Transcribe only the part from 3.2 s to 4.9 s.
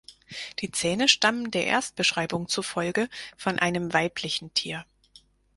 von einem weiblichen Tier.